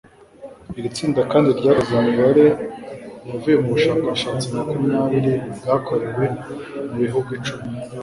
[0.77, 2.45] Iri tsinda kandi ryakoze imibare
[3.29, 6.25] yavuye mu bushakashatsi makumyabiri bwakorewe
[6.87, 7.67] mu bihugu icumi